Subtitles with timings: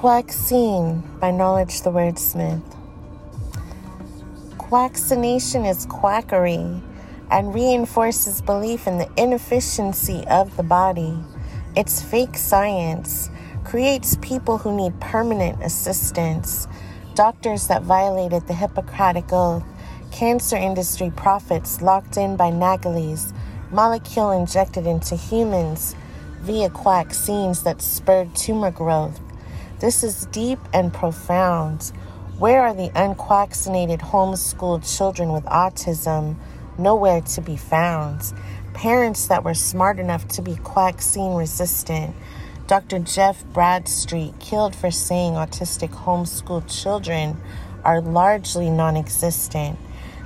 [0.00, 2.62] Quackseen by Knowledge the Wordsmith.
[4.56, 6.80] Quaccination is quackery
[7.30, 11.18] and reinforces belief in the inefficiency of the body.
[11.76, 13.28] It's fake science,
[13.62, 16.66] creates people who need permanent assistance,
[17.14, 19.64] doctors that violated the Hippocratic Oath,
[20.10, 23.34] cancer industry profits locked in by Nagalase,
[23.70, 25.94] molecule injected into humans
[26.40, 29.20] via quaxines that spurred tumor growth.
[29.80, 31.90] This is deep and profound.
[32.38, 36.36] Where are the unquaccinated homeschooled children with autism?
[36.76, 38.34] Nowhere to be found.
[38.74, 42.14] Parents that were smart enough to be quaxine resistant.
[42.66, 42.98] Dr.
[42.98, 47.40] Jeff Bradstreet killed for saying autistic homeschooled children
[47.82, 49.78] are largely non existent.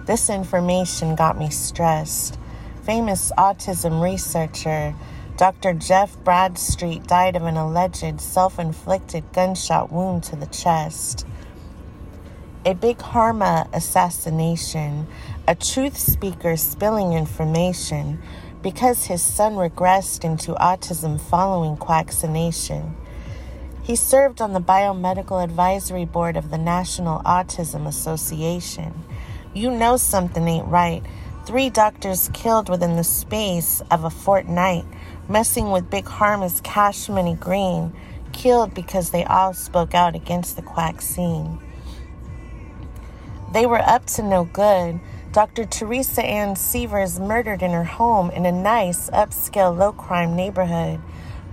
[0.05, 2.41] This information got me stressed.
[2.83, 4.97] Famous autism researcher
[5.37, 5.75] Dr.
[5.75, 11.27] Jeff Bradstreet died of an alleged self inflicted gunshot wound to the chest.
[12.65, 15.09] A big Pharma assassination,
[15.49, 18.23] a truth speaker spilling information
[18.63, 22.95] because his son regressed into autism following quaccination.
[23.83, 29.03] He served on the Biomedical Advisory Board of the National Autism Association.
[29.53, 31.03] You know something ain't right.
[31.47, 34.87] Three doctors killed within the space of a fortnight,
[35.29, 37.93] messing with Big Pharma's cash money green,
[38.33, 41.59] killed because they all spoke out against the quack scene.
[43.53, 45.01] They were up to no good.
[45.33, 45.67] Dr.
[45.67, 51.01] Teresa Ann Sievers murdered in her home in a nice, upscale, low crime neighborhood.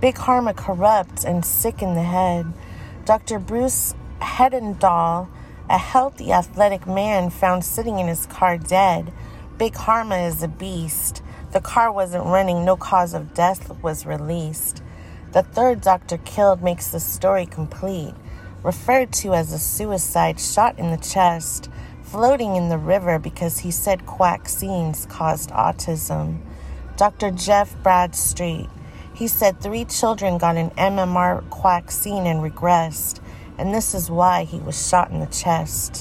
[0.00, 2.52] Big Pharma corrupt and sick in the head.
[3.04, 3.38] Dr.
[3.38, 5.28] Bruce Hedendal,
[5.68, 9.12] a healthy, athletic man found sitting in his car dead.
[9.58, 11.22] Big Karma is a beast.
[11.52, 14.82] The car wasn't running, no cause of death was released.
[15.32, 18.14] The third doctor killed makes the story complete,
[18.62, 21.68] referred to as a suicide shot in the chest,
[22.02, 26.38] floating in the river because he said quaxines caused autism.
[26.96, 27.30] Dr.
[27.30, 28.68] Jeff Bradstreet,
[29.14, 33.20] he said three children got an MMR quack scene and regressed,
[33.58, 36.00] and this is why he was shot in the chest.